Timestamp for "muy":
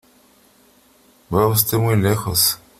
1.77-1.95